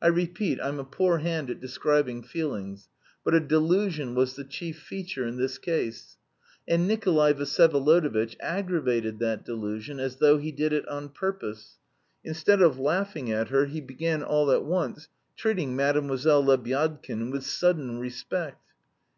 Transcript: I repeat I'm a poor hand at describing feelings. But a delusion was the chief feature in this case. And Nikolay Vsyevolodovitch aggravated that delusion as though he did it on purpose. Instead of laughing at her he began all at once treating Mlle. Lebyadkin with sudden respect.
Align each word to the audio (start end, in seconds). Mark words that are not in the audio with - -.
I 0.00 0.06
repeat 0.06 0.58
I'm 0.62 0.78
a 0.78 0.82
poor 0.84 1.18
hand 1.18 1.50
at 1.50 1.60
describing 1.60 2.22
feelings. 2.22 2.88
But 3.22 3.34
a 3.34 3.40
delusion 3.40 4.14
was 4.14 4.34
the 4.34 4.42
chief 4.44 4.78
feature 4.80 5.26
in 5.26 5.36
this 5.36 5.58
case. 5.58 6.16
And 6.66 6.88
Nikolay 6.88 7.34
Vsyevolodovitch 7.34 8.34
aggravated 8.40 9.18
that 9.18 9.44
delusion 9.44 10.00
as 10.00 10.16
though 10.20 10.38
he 10.38 10.52
did 10.52 10.72
it 10.72 10.88
on 10.88 11.10
purpose. 11.10 11.76
Instead 12.24 12.62
of 12.62 12.78
laughing 12.78 13.30
at 13.30 13.48
her 13.50 13.66
he 13.66 13.82
began 13.82 14.22
all 14.22 14.50
at 14.50 14.64
once 14.64 15.08
treating 15.36 15.76
Mlle. 15.76 15.98
Lebyadkin 16.00 17.30
with 17.30 17.44
sudden 17.44 17.98
respect. 17.98 18.64